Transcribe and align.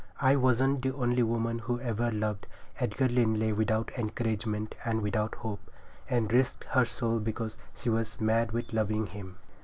I 0.19 0.35
wasn't 0.35 0.81
the 0.81 0.95
only 0.95 1.21
woman 1.21 1.59
who 1.59 1.79
ever 1.79 2.09
loved 2.11 2.47
Edgar 2.79 3.07
Linley 3.07 3.53
without 3.53 3.91
encouragement 3.95 4.73
and 4.83 5.03
without 5.03 5.35
hope, 5.35 5.69
and 6.09 6.33
risked 6.33 6.63
her 6.71 6.85
soul 6.85 7.19
because 7.19 7.59
she 7.75 7.87
was 7.91 8.19
mad 8.19 8.51
with 8.51 8.73
loving 8.73 9.05
him. 9.05 9.37